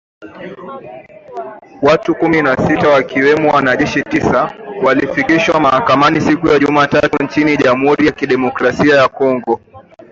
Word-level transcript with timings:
Watu 1.81 2.15
kumi 2.15 2.41
na 2.41 2.57
sita 2.57 2.89
,wakiwemo 2.89 3.53
wanajeshi 3.53 4.03
tisa, 4.03 4.53
walifikishwa 4.83 5.59
mahakamani 5.59 6.21
siku 6.21 6.47
ya 6.47 6.59
Jumatatu 6.59 7.23
nchini 7.23 7.57
Jamuhuri 7.57 8.05
ya 8.05 8.11
Kidemokrasia 8.11 8.95
ya 8.95 9.07
Kongo 9.09 9.59